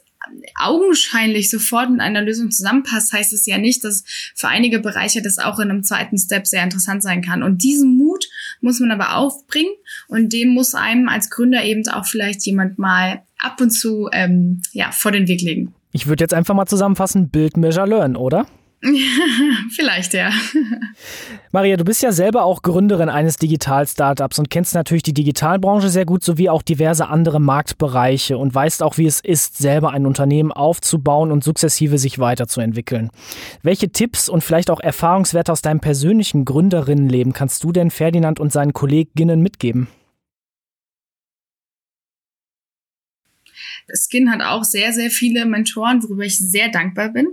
augenscheinlich 0.55 1.49
sofort 1.49 1.89
mit 1.89 2.01
einer 2.01 2.21
Lösung 2.21 2.51
zusammenpasst, 2.51 3.13
heißt 3.13 3.33
es 3.33 3.45
ja 3.45 3.57
nicht, 3.57 3.83
dass 3.83 4.03
für 4.35 4.49
einige 4.49 4.79
Bereiche 4.79 5.21
das 5.21 5.39
auch 5.39 5.59
in 5.59 5.69
einem 5.69 5.83
zweiten 5.83 6.17
Step 6.17 6.47
sehr 6.47 6.63
interessant 6.63 7.01
sein 7.01 7.21
kann. 7.21 7.43
Und 7.43 7.63
diesen 7.63 7.97
Mut 7.97 8.27
muss 8.61 8.79
man 8.79 8.91
aber 8.91 9.15
aufbringen 9.15 9.71
und 10.07 10.33
dem 10.33 10.49
muss 10.49 10.75
einem 10.75 11.09
als 11.09 11.29
Gründer 11.29 11.63
eben 11.63 11.87
auch 11.87 12.05
vielleicht 12.05 12.45
jemand 12.45 12.77
mal 12.77 13.23
ab 13.39 13.61
und 13.61 13.71
zu 13.71 14.09
ähm, 14.11 14.61
ja, 14.71 14.91
vor 14.91 15.11
den 15.11 15.27
Weg 15.27 15.41
legen. 15.41 15.73
Ich 15.91 16.07
würde 16.07 16.23
jetzt 16.23 16.33
einfach 16.33 16.53
mal 16.53 16.65
zusammenfassen, 16.65 17.29
Build, 17.29 17.57
Measure, 17.57 17.87
Learn, 17.87 18.15
oder? 18.15 18.45
Vielleicht, 19.75 20.13
ja. 20.13 20.29
Maria, 21.51 21.77
du 21.77 21.83
bist 21.83 22.03
ja 22.03 22.11
selber 22.11 22.45
auch 22.45 22.61
Gründerin 22.61 23.09
eines 23.09 23.37
Digital-Startups 23.37 24.37
und 24.37 24.51
kennst 24.51 24.75
natürlich 24.75 25.01
die 25.01 25.13
Digitalbranche 25.13 25.89
sehr 25.89 26.05
gut, 26.05 26.23
sowie 26.23 26.49
auch 26.49 26.61
diverse 26.61 27.07
andere 27.07 27.39
Marktbereiche 27.39 28.37
und 28.37 28.53
weißt 28.53 28.83
auch, 28.83 28.97
wie 28.99 29.07
es 29.07 29.19
ist, 29.19 29.57
selber 29.57 29.91
ein 29.91 30.05
Unternehmen 30.05 30.51
aufzubauen 30.51 31.31
und 31.31 31.43
sukzessive 31.43 31.97
sich 31.97 32.19
weiterzuentwickeln. 32.19 33.09
Welche 33.63 33.89
Tipps 33.91 34.29
und 34.29 34.43
vielleicht 34.43 34.69
auch 34.69 34.79
Erfahrungswerte 34.79 35.51
aus 35.51 35.63
deinem 35.63 35.79
persönlichen 35.79 36.45
Gründerinnenleben 36.45 37.33
kannst 37.33 37.63
du 37.63 37.71
denn 37.71 37.89
Ferdinand 37.89 38.39
und 38.39 38.53
seinen 38.53 38.73
Kolleginnen 38.73 39.41
mitgeben? 39.41 39.87
Skin 43.93 44.31
hat 44.31 44.41
auch 44.41 44.63
sehr, 44.63 44.93
sehr 44.93 45.09
viele 45.09 45.45
Mentoren, 45.45 46.03
worüber 46.03 46.23
ich 46.23 46.37
sehr 46.37 46.69
dankbar 46.69 47.09
bin. 47.09 47.27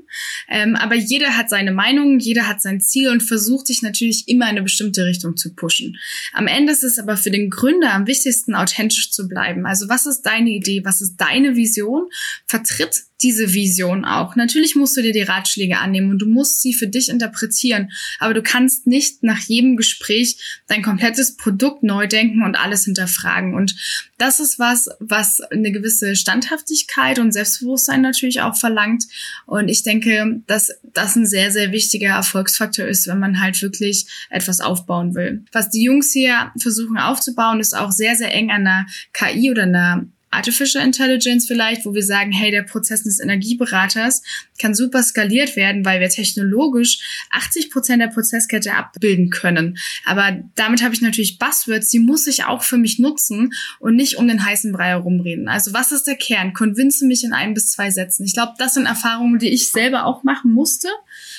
Ähm, 0.48 0.76
aber 0.76 0.94
jeder 0.94 1.36
hat 1.36 1.50
seine 1.50 1.72
Meinung, 1.72 2.18
jeder 2.18 2.46
hat 2.46 2.62
sein 2.62 2.80
Ziel 2.80 3.10
und 3.10 3.22
versucht 3.22 3.66
sich 3.66 3.82
natürlich 3.82 4.28
immer 4.28 4.46
in 4.46 4.52
eine 4.52 4.62
bestimmte 4.62 5.04
Richtung 5.04 5.36
zu 5.36 5.54
pushen. 5.54 5.96
Am 6.32 6.46
Ende 6.46 6.72
ist 6.72 6.84
es 6.84 6.98
aber 6.98 7.16
für 7.16 7.30
den 7.30 7.50
Gründer 7.50 7.92
am 7.92 8.06
wichtigsten, 8.06 8.54
authentisch 8.54 9.10
zu 9.10 9.28
bleiben. 9.28 9.66
Also 9.66 9.88
was 9.88 10.06
ist 10.06 10.22
deine 10.22 10.50
Idee? 10.50 10.82
Was 10.84 11.00
ist 11.00 11.16
deine 11.16 11.56
Vision? 11.56 12.08
Vertritt 12.46 13.04
diese 13.24 13.54
Vision 13.54 14.04
auch. 14.04 14.36
Natürlich 14.36 14.76
musst 14.76 14.96
du 14.96 15.02
dir 15.02 15.12
die 15.12 15.22
Ratschläge 15.22 15.78
annehmen 15.78 16.10
und 16.10 16.18
du 16.18 16.26
musst 16.26 16.60
sie 16.60 16.74
für 16.74 16.86
dich 16.86 17.08
interpretieren, 17.08 17.90
aber 18.20 18.34
du 18.34 18.42
kannst 18.42 18.86
nicht 18.86 19.22
nach 19.22 19.40
jedem 19.40 19.76
Gespräch 19.76 20.62
dein 20.68 20.82
komplettes 20.82 21.36
Produkt 21.36 21.82
neu 21.82 22.06
denken 22.06 22.44
und 22.44 22.54
alles 22.54 22.84
hinterfragen. 22.84 23.54
Und 23.54 23.74
das 24.18 24.38
ist 24.38 24.58
was, 24.58 24.90
was 25.00 25.40
eine 25.40 25.72
gewisse 25.72 26.14
Standhaftigkeit 26.14 27.18
und 27.18 27.32
Selbstbewusstsein 27.32 28.02
natürlich 28.02 28.42
auch 28.42 28.56
verlangt. 28.56 29.04
Und 29.46 29.68
ich 29.68 29.82
denke, 29.82 30.42
dass 30.46 30.72
das 30.92 31.16
ein 31.16 31.26
sehr, 31.26 31.50
sehr 31.50 31.72
wichtiger 31.72 32.10
Erfolgsfaktor 32.10 32.86
ist, 32.86 33.06
wenn 33.06 33.18
man 33.18 33.40
halt 33.40 33.60
wirklich 33.62 34.06
etwas 34.28 34.60
aufbauen 34.60 35.14
will. 35.14 35.44
Was 35.52 35.70
die 35.70 35.82
Jungs 35.82 36.12
hier 36.12 36.52
versuchen 36.58 36.98
aufzubauen, 36.98 37.58
ist 37.58 37.74
auch 37.74 37.90
sehr, 37.90 38.16
sehr 38.16 38.32
eng 38.32 38.50
an 38.50 38.66
einer 38.66 38.86
KI 39.12 39.50
oder 39.50 39.62
einer 39.62 40.06
Artificial 40.34 40.84
Intelligence 40.84 41.46
vielleicht, 41.46 41.84
wo 41.84 41.94
wir 41.94 42.02
sagen, 42.02 42.32
hey, 42.32 42.50
der 42.50 42.62
Prozess 42.62 43.02
des 43.04 43.20
Energieberaters 43.20 44.22
kann 44.60 44.74
super 44.74 45.02
skaliert 45.02 45.56
werden, 45.56 45.84
weil 45.84 46.00
wir 46.00 46.08
technologisch 46.08 47.26
80 47.30 47.70
Prozent 47.70 48.02
der 48.02 48.08
Prozesskette 48.08 48.74
abbilden 48.74 49.30
können. 49.30 49.78
Aber 50.04 50.38
damit 50.54 50.82
habe 50.82 50.94
ich 50.94 51.00
natürlich 51.00 51.38
Buzzwords, 51.38 51.88
die 51.88 51.98
muss 51.98 52.26
ich 52.26 52.44
auch 52.44 52.62
für 52.62 52.78
mich 52.78 52.98
nutzen 52.98 53.52
und 53.80 53.96
nicht 53.96 54.16
um 54.16 54.28
den 54.28 54.44
heißen 54.44 54.72
Brei 54.72 54.88
herumreden. 54.88 55.48
Also 55.48 55.72
was 55.72 55.92
ist 55.92 56.06
der 56.06 56.16
Kern? 56.16 56.52
Convince 56.52 57.06
mich 57.06 57.24
in 57.24 57.32
ein 57.32 57.54
bis 57.54 57.70
zwei 57.70 57.90
Sätzen. 57.90 58.24
Ich 58.24 58.34
glaube, 58.34 58.52
das 58.58 58.74
sind 58.74 58.86
Erfahrungen, 58.86 59.38
die 59.38 59.48
ich 59.48 59.70
selber 59.70 60.04
auch 60.06 60.22
machen 60.22 60.52
musste, 60.52 60.88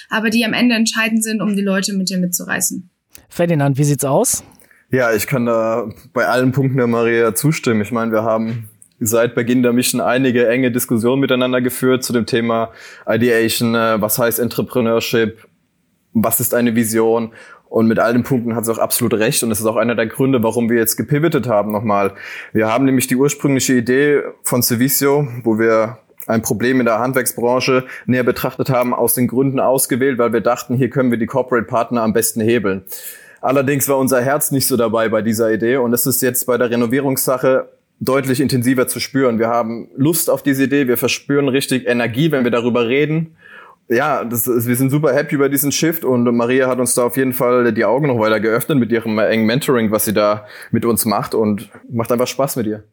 aber 0.10 0.30
die 0.30 0.46
am 0.46 0.54
Ende 0.54 0.76
entscheidend 0.76 1.24
sind, 1.24 1.42
um 1.42 1.56
die 1.56 1.62
Leute 1.62 1.94
mit 1.94 2.10
dir 2.10 2.18
mitzureißen. 2.18 2.90
Ferdinand, 3.30 3.78
wie 3.78 3.84
sieht's 3.84 4.06
aus? 4.06 4.44
Ja, 4.92 5.14
ich 5.14 5.28
kann 5.28 5.46
da 5.46 5.90
bei 6.14 6.28
allen 6.28 6.52
Punkten 6.52 6.78
der 6.78 6.88
Maria 6.88 7.34
zustimmen. 7.36 7.82
Ich 7.82 7.92
meine, 7.92 8.12
wir 8.12 8.24
haben 8.24 8.70
seit 9.00 9.36
Beginn 9.36 9.64
der 9.64 9.74
Mission 9.74 10.02
einige 10.02 10.48
enge 10.48 10.72
Diskussionen 10.72 11.20
miteinander 11.20 11.62
geführt 11.62 12.04
zu 12.04 12.14
dem 12.14 12.26
Thema 12.26 12.72
Ideation, 13.08 13.76
äh, 13.76 14.02
was 14.02 14.18
heißt 14.18 14.40
Entrepreneurship, 14.40 15.46
was 16.14 16.40
ist 16.40 16.54
eine 16.54 16.76
Vision 16.76 17.34
und 17.76 17.88
mit 17.88 18.00
all 18.00 18.14
den 18.14 18.24
Punkten 18.24 18.56
hat 18.56 18.66
sie 18.66 18.72
auch 18.72 18.78
absolut 18.78 19.14
recht. 19.16 19.44
Und 19.44 19.50
das 19.50 19.60
ist 19.60 19.66
auch 19.66 19.76
einer 19.76 19.96
der 19.96 20.08
Gründe, 20.08 20.44
warum 20.44 20.70
wir 20.70 20.78
jetzt 20.78 20.96
gepivotet 20.96 21.48
haben 21.48 21.72
nochmal. 21.72 22.14
Wir 22.54 22.72
haben 22.72 22.86
nämlich 22.86 23.08
die 23.08 23.16
ursprüngliche 23.16 23.74
Idee 23.74 24.22
von 24.44 24.64
Civisio, 24.64 25.28
wo 25.44 25.60
wir 25.60 25.98
ein 26.28 26.42
Problem 26.42 26.80
in 26.80 26.86
der 26.86 27.00
Handwerksbranche 27.00 27.86
näher 28.06 28.24
betrachtet 28.24 28.70
haben, 28.70 28.94
aus 28.94 29.14
den 29.14 29.28
Gründen 29.28 29.60
ausgewählt, 29.60 30.18
weil 30.18 30.34
wir 30.34 30.42
dachten, 30.42 30.76
hier 30.76 30.90
können 30.90 31.12
wir 31.12 31.18
die 31.18 31.26
Corporate 31.26 31.68
Partner 31.68 32.02
am 32.02 32.14
besten 32.14 32.42
hebeln. 32.42 32.84
Allerdings 33.42 33.88
war 33.88 33.98
unser 33.98 34.22
Herz 34.22 34.52
nicht 34.52 34.68
so 34.68 34.76
dabei 34.76 35.10
bei 35.10 35.22
dieser 35.22 35.52
Idee 35.52 35.78
und 35.78 35.94
es 35.94 36.08
ist 36.08 36.22
jetzt 36.22 36.46
bei 36.46 36.58
der 36.58 36.72
Renovierungssache 36.72 37.70
deutlich 38.00 38.42
intensiver 38.42 38.88
zu 38.88 39.00
spüren. 39.00 39.40
Wir 39.40 39.48
haben 39.48 39.90
Lust 39.96 40.30
auf 40.30 40.44
diese 40.44 40.66
Idee, 40.66 40.88
wir 40.88 40.98
verspüren 40.98 41.48
richtig 41.48 41.88
Energie, 41.88 42.32
wenn 42.32 42.44
wir 42.44 42.52
darüber 42.52 42.88
reden. 42.88 43.36
Ja, 43.88 44.24
das 44.24 44.48
ist, 44.48 44.68
wir 44.68 44.76
sind 44.76 44.90
super 44.90 45.14
happy 45.14 45.36
über 45.36 45.48
diesen 45.48 45.72
Shift 45.72 46.04
und 46.04 46.24
Maria 46.36 46.68
hat 46.68 46.80
uns 46.80 46.96
da 46.96 47.04
auf 47.04 47.18
jeden 47.18 47.34
Fall 47.34 47.72
die 47.72 47.86
Augen 47.86 48.08
noch 48.08 48.20
weiter 48.20 48.40
geöffnet 48.40 48.80
mit 48.80 48.92
ihrem 48.92 49.20
engen 49.20 49.46
Mentoring, 49.46 49.92
was 49.92 50.06
sie 50.06 50.14
da 50.14 50.46
mit 50.72 50.86
uns 50.86 51.06
macht 51.06 51.36
und 51.36 51.70
macht 51.90 52.12
einfach 52.12 52.28
Spaß 52.28 52.56
mit 52.56 52.66
ihr. 52.66 52.84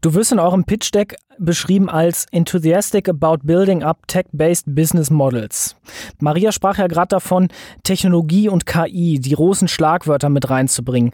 Du 0.00 0.14
wirst 0.14 0.32
in 0.32 0.38
eurem 0.38 0.64
Pitch 0.64 0.92
Deck 0.92 1.16
beschrieben 1.38 1.88
als 1.88 2.26
enthusiastic 2.30 3.08
about 3.08 3.38
building 3.42 3.82
up 3.82 4.06
tech-based 4.08 4.64
business 4.74 5.10
models. 5.10 5.76
Maria 6.18 6.52
sprach 6.52 6.78
ja 6.78 6.86
gerade 6.86 7.08
davon, 7.08 7.48
Technologie 7.82 8.48
und 8.48 8.66
KI, 8.66 9.18
die 9.18 9.34
großen 9.34 9.68
Schlagwörter 9.68 10.28
mit 10.28 10.48
reinzubringen. 10.50 11.12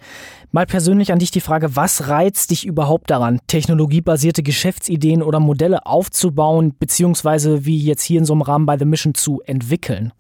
Mal 0.50 0.66
persönlich 0.66 1.12
an 1.12 1.18
dich 1.18 1.30
die 1.30 1.40
Frage, 1.40 1.76
was 1.76 2.08
reizt 2.08 2.50
dich 2.50 2.66
überhaupt 2.66 3.10
daran, 3.10 3.40
technologiebasierte 3.46 4.42
Geschäftsideen 4.42 5.22
oder 5.22 5.40
Modelle 5.40 5.86
aufzubauen, 5.86 6.74
beziehungsweise 6.78 7.64
wie 7.64 7.78
jetzt 7.78 8.02
hier 8.02 8.18
in 8.18 8.24
so 8.24 8.32
einem 8.32 8.42
Rahmen 8.42 8.66
bei 8.66 8.78
The 8.78 8.84
Mission 8.84 9.14
zu 9.14 9.40
entwickeln? 9.42 10.12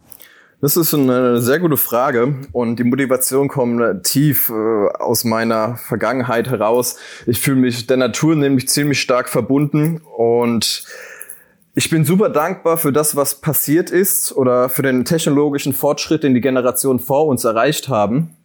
Das 0.62 0.76
ist 0.76 0.94
eine 0.94 1.42
sehr 1.42 1.58
gute 1.58 1.76
Frage 1.76 2.36
und 2.52 2.76
die 2.76 2.84
Motivation 2.84 3.48
kommt 3.48 4.04
tief 4.04 4.48
äh, 4.48 4.52
aus 4.96 5.24
meiner 5.24 5.74
Vergangenheit 5.74 6.48
heraus. 6.48 6.98
Ich 7.26 7.40
fühle 7.40 7.56
mich 7.56 7.88
der 7.88 7.96
Natur 7.96 8.36
nämlich 8.36 8.68
ziemlich 8.68 9.00
stark 9.00 9.28
verbunden 9.28 10.00
und 10.16 10.84
ich 11.74 11.90
bin 11.90 12.04
super 12.04 12.28
dankbar 12.28 12.76
für 12.78 12.92
das, 12.92 13.16
was 13.16 13.40
passiert 13.40 13.90
ist 13.90 14.30
oder 14.36 14.68
für 14.68 14.82
den 14.82 15.04
technologischen 15.04 15.72
Fortschritt, 15.72 16.22
den 16.22 16.32
die 16.32 16.40
Generationen 16.40 17.00
vor 17.00 17.26
uns 17.26 17.42
erreicht 17.42 17.88
haben. 17.88 18.36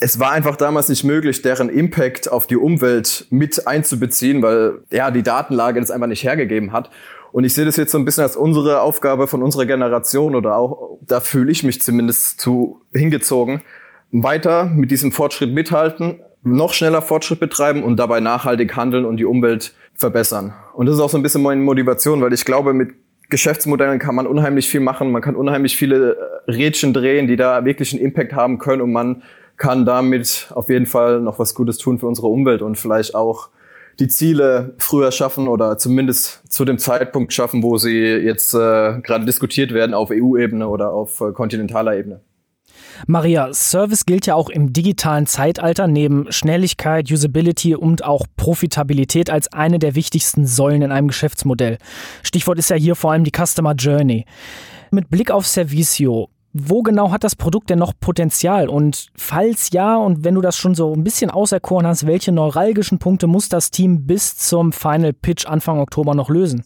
Es 0.00 0.18
war 0.18 0.32
einfach 0.32 0.56
damals 0.56 0.88
nicht 0.88 1.04
möglich, 1.04 1.40
deren 1.40 1.68
Impact 1.68 2.32
auf 2.32 2.48
die 2.48 2.56
Umwelt 2.56 3.28
mit 3.30 3.68
einzubeziehen, 3.68 4.42
weil 4.42 4.80
ja 4.90 5.12
die 5.12 5.22
Datenlage 5.22 5.78
das 5.78 5.92
einfach 5.92 6.08
nicht 6.08 6.24
hergegeben 6.24 6.72
hat. 6.72 6.90
Und 7.32 7.44
ich 7.44 7.54
sehe 7.54 7.64
das 7.64 7.76
jetzt 7.76 7.92
so 7.92 7.98
ein 7.98 8.04
bisschen 8.04 8.22
als 8.22 8.36
unsere 8.36 8.82
Aufgabe 8.82 9.26
von 9.26 9.42
unserer 9.42 9.64
Generation 9.64 10.34
oder 10.34 10.56
auch, 10.56 10.98
da 11.00 11.20
fühle 11.20 11.50
ich 11.50 11.64
mich 11.64 11.80
zumindest 11.80 12.40
zu 12.40 12.82
hingezogen, 12.92 13.62
weiter 14.10 14.66
mit 14.66 14.90
diesem 14.90 15.12
Fortschritt 15.12 15.52
mithalten, 15.52 16.20
noch 16.42 16.74
schneller 16.74 17.00
Fortschritt 17.00 17.40
betreiben 17.40 17.82
und 17.82 17.96
dabei 17.96 18.20
nachhaltig 18.20 18.76
handeln 18.76 19.06
und 19.06 19.16
die 19.16 19.24
Umwelt 19.24 19.74
verbessern. 19.94 20.52
Und 20.74 20.86
das 20.86 20.96
ist 20.96 21.00
auch 21.00 21.08
so 21.08 21.16
ein 21.16 21.22
bisschen 21.22 21.42
meine 21.42 21.62
Motivation, 21.62 22.20
weil 22.20 22.32
ich 22.34 22.44
glaube, 22.44 22.74
mit 22.74 22.90
Geschäftsmodellen 23.30 23.98
kann 23.98 24.14
man 24.14 24.26
unheimlich 24.26 24.68
viel 24.68 24.80
machen, 24.80 25.10
man 25.10 25.22
kann 25.22 25.34
unheimlich 25.34 25.76
viele 25.76 26.16
äh, 26.46 26.50
Rädchen 26.50 26.92
drehen, 26.92 27.26
die 27.28 27.36
da 27.36 27.64
wirklich 27.64 27.94
einen 27.94 28.02
Impact 28.02 28.34
haben 28.34 28.58
können 28.58 28.82
und 28.82 28.92
man 28.92 29.22
kann 29.56 29.86
damit 29.86 30.50
auf 30.54 30.68
jeden 30.68 30.86
Fall 30.86 31.20
noch 31.20 31.38
was 31.38 31.54
Gutes 31.54 31.78
tun 31.78 31.98
für 31.98 32.06
unsere 32.06 32.26
Umwelt 32.26 32.60
und 32.60 32.76
vielleicht 32.76 33.14
auch 33.14 33.48
die 34.02 34.08
Ziele 34.08 34.74
früher 34.78 35.12
schaffen 35.12 35.46
oder 35.46 35.78
zumindest 35.78 36.42
zu 36.48 36.64
dem 36.64 36.78
Zeitpunkt 36.78 37.32
schaffen, 37.32 37.62
wo 37.62 37.76
sie 37.76 37.98
jetzt 37.98 38.52
äh, 38.52 39.00
gerade 39.00 39.24
diskutiert 39.24 39.72
werden 39.72 39.94
auf 39.94 40.10
EU-Ebene 40.10 40.66
oder 40.66 40.92
auf 40.92 41.20
äh, 41.20 41.30
kontinentaler 41.30 41.96
Ebene. 41.96 42.20
Maria, 43.06 43.52
Service 43.54 44.04
gilt 44.04 44.26
ja 44.26 44.34
auch 44.34 44.48
im 44.48 44.72
digitalen 44.72 45.26
Zeitalter 45.26 45.86
neben 45.86 46.30
Schnelligkeit, 46.32 47.10
Usability 47.12 47.76
und 47.76 48.04
auch 48.04 48.26
Profitabilität 48.36 49.30
als 49.30 49.52
eine 49.52 49.78
der 49.78 49.94
wichtigsten 49.94 50.46
Säulen 50.46 50.82
in 50.82 50.90
einem 50.90 51.08
Geschäftsmodell. 51.08 51.78
Stichwort 52.24 52.58
ist 52.58 52.70
ja 52.70 52.76
hier 52.76 52.96
vor 52.96 53.12
allem 53.12 53.24
die 53.24 53.32
Customer 53.32 53.74
Journey. 53.74 54.26
Mit 54.90 55.10
Blick 55.10 55.30
auf 55.30 55.46
Servicio, 55.46 56.28
wo 56.52 56.82
genau 56.82 57.10
hat 57.10 57.24
das 57.24 57.36
Produkt 57.36 57.70
denn 57.70 57.78
noch 57.78 57.92
Potenzial? 57.98 58.68
Und 58.68 59.08
falls 59.14 59.70
ja, 59.70 59.96
und 59.96 60.24
wenn 60.24 60.34
du 60.34 60.40
das 60.40 60.56
schon 60.56 60.74
so 60.74 60.94
ein 60.94 61.04
bisschen 61.04 61.30
auserkoren 61.30 61.86
hast, 61.86 62.06
welche 62.06 62.32
neuralgischen 62.32 62.98
Punkte 62.98 63.26
muss 63.26 63.48
das 63.48 63.70
Team 63.70 64.06
bis 64.06 64.36
zum 64.36 64.72
Final 64.72 65.12
Pitch 65.12 65.46
Anfang 65.46 65.78
Oktober 65.78 66.14
noch 66.14 66.28
lösen? 66.28 66.64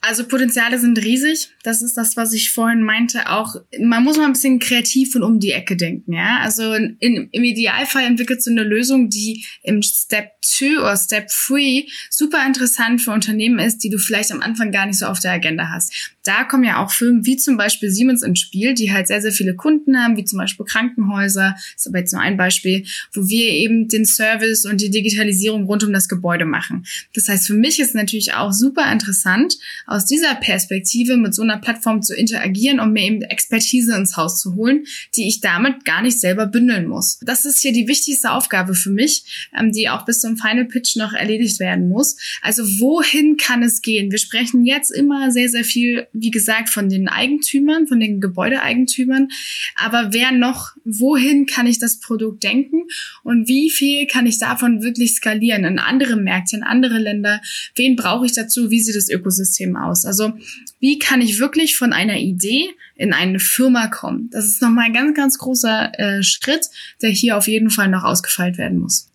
Also 0.00 0.24
Potenziale 0.24 0.78
sind 0.78 1.02
riesig. 1.02 1.48
Das 1.64 1.82
ist 1.82 1.96
das, 1.96 2.16
was 2.16 2.32
ich 2.32 2.52
vorhin 2.52 2.82
meinte. 2.82 3.28
Auch 3.28 3.56
man 3.80 4.04
muss 4.04 4.16
mal 4.16 4.26
ein 4.26 4.34
bisschen 4.34 4.60
kreativ 4.60 5.16
und 5.16 5.24
um 5.24 5.40
die 5.40 5.50
Ecke 5.50 5.76
denken. 5.76 6.12
Ja, 6.12 6.38
also 6.42 6.74
in, 6.74 7.28
im 7.32 7.44
Idealfall 7.44 8.04
entwickelt 8.04 8.40
du 8.46 8.50
eine 8.50 8.62
Lösung, 8.62 9.10
die 9.10 9.44
im 9.64 9.82
Step 9.82 10.30
2 10.42 10.78
oder 10.78 10.96
Step 10.96 11.28
3 11.48 11.86
super 12.08 12.46
interessant 12.46 13.02
für 13.02 13.10
Unternehmen 13.10 13.58
ist, 13.58 13.78
die 13.78 13.90
du 13.90 13.98
vielleicht 13.98 14.30
am 14.30 14.42
Anfang 14.42 14.70
gar 14.70 14.86
nicht 14.86 14.98
so 14.98 15.06
auf 15.06 15.18
der 15.18 15.32
Agenda 15.32 15.70
hast. 15.72 15.92
Da 16.26 16.44
kommen 16.44 16.64
ja 16.64 16.82
auch 16.82 16.90
Firmen 16.90 17.24
wie 17.24 17.36
zum 17.36 17.56
Beispiel 17.56 17.90
Siemens 17.90 18.22
ins 18.22 18.40
Spiel, 18.40 18.74
die 18.74 18.92
halt 18.92 19.06
sehr, 19.06 19.22
sehr 19.22 19.32
viele 19.32 19.54
Kunden 19.54 19.96
haben, 19.96 20.16
wie 20.16 20.24
zum 20.24 20.38
Beispiel 20.38 20.66
Krankenhäuser. 20.66 21.56
Ist 21.76 21.86
aber 21.86 21.98
jetzt 21.98 22.12
nur 22.12 22.20
ein 22.20 22.36
Beispiel, 22.36 22.84
wo 23.14 23.28
wir 23.28 23.50
eben 23.50 23.88
den 23.88 24.04
Service 24.04 24.64
und 24.64 24.80
die 24.80 24.90
Digitalisierung 24.90 25.66
rund 25.66 25.84
um 25.84 25.92
das 25.92 26.08
Gebäude 26.08 26.44
machen. 26.44 26.84
Das 27.14 27.28
heißt, 27.28 27.46
für 27.46 27.54
mich 27.54 27.78
ist 27.78 27.94
natürlich 27.94 28.34
auch 28.34 28.52
super 28.52 28.90
interessant, 28.90 29.56
aus 29.86 30.06
dieser 30.06 30.34
Perspektive 30.34 31.16
mit 31.16 31.34
so 31.34 31.42
einer 31.42 31.58
Plattform 31.58 32.02
zu 32.02 32.14
interagieren 32.14 32.80
und 32.80 32.92
mir 32.92 33.04
eben 33.04 33.22
Expertise 33.22 33.94
ins 33.94 34.16
Haus 34.16 34.40
zu 34.40 34.56
holen, 34.56 34.84
die 35.14 35.28
ich 35.28 35.40
damit 35.40 35.84
gar 35.84 36.02
nicht 36.02 36.18
selber 36.18 36.46
bündeln 36.46 36.86
muss. 36.86 37.18
Das 37.22 37.44
ist 37.44 37.60
hier 37.60 37.72
die 37.72 37.88
wichtigste 37.88 38.32
Aufgabe 38.32 38.74
für 38.74 38.90
mich, 38.90 39.48
ähm, 39.58 39.72
die 39.72 39.88
auch 39.88 40.04
bis 40.04 40.20
zum 40.20 40.36
Final 40.36 40.64
Pitch 40.64 40.96
noch 40.96 41.12
erledigt 41.12 41.60
werden 41.60 41.88
muss. 41.88 42.16
Also 42.42 42.64
wohin 42.80 43.36
kann 43.36 43.62
es 43.62 43.82
gehen? 43.82 44.10
Wir 44.10 44.18
sprechen 44.18 44.64
jetzt 44.64 44.90
immer 44.90 45.30
sehr, 45.30 45.48
sehr 45.48 45.64
viel 45.64 46.06
wie 46.20 46.30
gesagt, 46.30 46.68
von 46.68 46.88
den 46.88 47.08
Eigentümern, 47.08 47.86
von 47.86 48.00
den 48.00 48.20
Gebäudeeigentümern. 48.20 49.28
Aber 49.76 50.12
wer 50.12 50.32
noch, 50.32 50.72
wohin 50.84 51.46
kann 51.46 51.66
ich 51.66 51.78
das 51.78 52.00
Produkt 52.00 52.42
denken 52.42 52.84
und 53.22 53.48
wie 53.48 53.70
viel 53.70 54.06
kann 54.06 54.26
ich 54.26 54.38
davon 54.38 54.82
wirklich 54.82 55.14
skalieren 55.14 55.64
in 55.64 55.78
andere 55.78 56.16
Märkte, 56.16 56.56
in 56.56 56.62
andere 56.62 56.98
Länder? 56.98 57.40
Wen 57.74 57.96
brauche 57.96 58.26
ich 58.26 58.32
dazu? 58.32 58.70
Wie 58.70 58.80
sieht 58.80 58.96
das 58.96 59.10
Ökosystem 59.10 59.76
aus? 59.76 60.04
Also 60.04 60.32
wie 60.80 60.98
kann 60.98 61.20
ich 61.20 61.38
wirklich 61.38 61.76
von 61.76 61.92
einer 61.92 62.18
Idee 62.18 62.70
in 62.94 63.12
eine 63.12 63.40
Firma 63.40 63.88
kommen? 63.88 64.30
Das 64.30 64.46
ist 64.46 64.62
nochmal 64.62 64.86
ein 64.86 64.92
ganz, 64.92 65.16
ganz 65.16 65.38
großer 65.38 65.98
äh, 65.98 66.22
Schritt, 66.22 66.66
der 67.02 67.10
hier 67.10 67.36
auf 67.36 67.48
jeden 67.48 67.70
Fall 67.70 67.88
noch 67.88 68.04
ausgefeilt 68.04 68.58
werden 68.58 68.78
muss. 68.78 69.08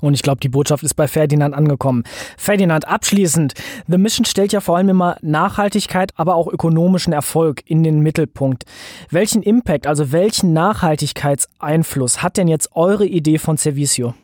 Und 0.00 0.14
ich 0.14 0.22
glaube, 0.22 0.40
die 0.40 0.48
Botschaft 0.48 0.82
ist 0.82 0.94
bei 0.94 1.08
Ferdinand 1.08 1.54
angekommen. 1.54 2.04
Ferdinand, 2.36 2.88
abschließend. 2.88 3.54
The 3.86 3.98
Mission 3.98 4.24
stellt 4.24 4.52
ja 4.52 4.60
vor 4.60 4.76
allem 4.76 4.88
immer 4.88 5.16
Nachhaltigkeit, 5.22 6.12
aber 6.16 6.34
auch 6.34 6.48
ökonomischen 6.48 7.12
Erfolg 7.12 7.62
in 7.66 7.82
den 7.82 8.00
Mittelpunkt. 8.00 8.64
Welchen 9.10 9.42
Impact, 9.42 9.86
also 9.86 10.12
welchen 10.12 10.52
Nachhaltigkeitseinfluss 10.52 12.22
hat 12.22 12.36
denn 12.36 12.48
jetzt 12.48 12.70
eure 12.74 13.06
Idee 13.06 13.38
von 13.38 13.56
Servicio? 13.56 14.14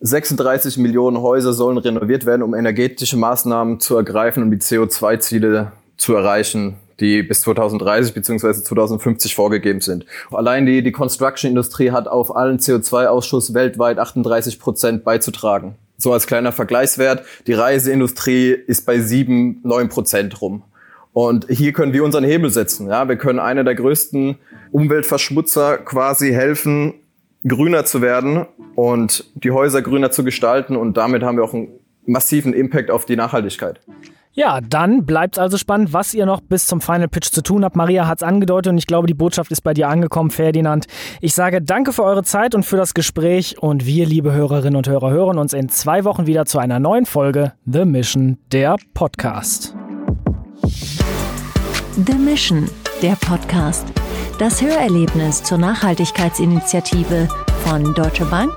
36 0.00 0.78
Millionen 0.78 1.20
Häuser 1.20 1.52
sollen 1.52 1.78
renoviert 1.78 2.24
werden, 2.24 2.42
um 2.42 2.54
energetische 2.54 3.16
Maßnahmen 3.16 3.80
zu 3.80 3.96
ergreifen, 3.96 4.44
um 4.44 4.50
die 4.50 4.58
CO2-Ziele 4.58 5.72
zu 5.96 6.14
erreichen 6.14 6.76
die 7.00 7.22
bis 7.22 7.42
2030 7.42 8.14
bzw. 8.14 8.52
2050 8.62 9.34
vorgegeben 9.34 9.80
sind. 9.80 10.04
Allein 10.30 10.66
die, 10.66 10.82
die 10.82 10.92
Construction-Industrie 10.92 11.90
hat 11.90 12.08
auf 12.08 12.34
allen 12.34 12.58
CO2-Ausschuss 12.58 13.54
weltweit 13.54 13.98
38 13.98 14.58
Prozent 14.58 15.04
beizutragen. 15.04 15.76
So 15.96 16.12
als 16.12 16.26
kleiner 16.26 16.52
Vergleichswert, 16.52 17.24
die 17.46 17.54
Reiseindustrie 17.54 18.50
ist 18.50 18.86
bei 18.86 19.00
7, 19.00 19.60
9 19.64 19.88
Prozent 19.88 20.40
rum. 20.40 20.62
Und 21.12 21.46
hier 21.48 21.72
können 21.72 21.92
wir 21.92 22.04
unseren 22.04 22.22
Hebel 22.22 22.50
setzen. 22.50 22.88
Ja, 22.88 23.08
wir 23.08 23.16
können 23.16 23.40
einer 23.40 23.64
der 23.64 23.74
größten 23.74 24.36
Umweltverschmutzer 24.70 25.78
quasi 25.78 26.30
helfen, 26.30 26.94
grüner 27.46 27.84
zu 27.84 28.00
werden 28.02 28.46
und 28.76 29.24
die 29.34 29.50
Häuser 29.50 29.82
grüner 29.82 30.12
zu 30.12 30.22
gestalten. 30.22 30.76
Und 30.76 30.96
damit 30.96 31.24
haben 31.24 31.36
wir 31.36 31.44
auch 31.44 31.54
einen 31.54 31.70
massiven 32.06 32.52
Impact 32.52 32.92
auf 32.92 33.04
die 33.04 33.16
Nachhaltigkeit. 33.16 33.80
Ja, 34.38 34.60
dann 34.60 35.04
bleibt 35.04 35.34
es 35.34 35.40
also 35.40 35.58
spannend, 35.58 35.92
was 35.92 36.14
ihr 36.14 36.24
noch 36.24 36.40
bis 36.40 36.68
zum 36.68 36.80
Final 36.80 37.08
Pitch 37.08 37.32
zu 37.32 37.42
tun 37.42 37.64
habt. 37.64 37.74
Maria 37.74 38.06
hat 38.06 38.18
es 38.18 38.22
angedeutet 38.22 38.70
und 38.70 38.78
ich 38.78 38.86
glaube, 38.86 39.08
die 39.08 39.14
Botschaft 39.14 39.50
ist 39.50 39.62
bei 39.62 39.74
dir 39.74 39.88
angekommen, 39.88 40.30
Ferdinand. 40.30 40.86
Ich 41.20 41.34
sage 41.34 41.60
danke 41.60 41.92
für 41.92 42.04
eure 42.04 42.22
Zeit 42.22 42.54
und 42.54 42.62
für 42.62 42.76
das 42.76 42.94
Gespräch 42.94 43.60
und 43.60 43.84
wir, 43.84 44.06
liebe 44.06 44.32
Hörerinnen 44.32 44.76
und 44.76 44.88
Hörer, 44.88 45.10
hören 45.10 45.38
uns 45.38 45.54
in 45.54 45.68
zwei 45.70 46.04
Wochen 46.04 46.28
wieder 46.28 46.46
zu 46.46 46.60
einer 46.60 46.78
neuen 46.78 47.04
Folge 47.04 47.54
The 47.66 47.84
Mission, 47.84 48.38
der 48.52 48.76
Podcast. 48.94 49.74
The 50.62 52.14
Mission, 52.14 52.70
der 53.02 53.16
Podcast. 53.16 53.88
Das 54.38 54.62
Hörerlebnis 54.62 55.42
zur 55.42 55.58
Nachhaltigkeitsinitiative 55.58 57.26
von 57.64 57.92
Deutsche 57.92 58.26
Bank, 58.26 58.52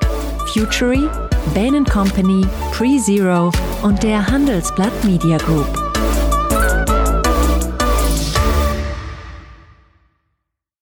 Futury, 0.53 1.09
Bain 1.53 1.83
Company, 1.86 2.45
PreZero 2.71 3.51
und 3.81 4.03
der 4.03 4.25
Handelsblatt 4.25 5.03
Media 5.03 5.38
Group. 5.38 5.90